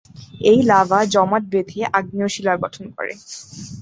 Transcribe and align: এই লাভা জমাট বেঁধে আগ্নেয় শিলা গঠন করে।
এই 0.43 0.59
লাভা 0.63 0.99
জমাট 1.13 1.43
বেঁধে 1.51 1.81
আগ্নেয় 1.97 2.31
শিলা 2.33 2.53
গঠন 2.63 2.85
করে। 2.95 3.13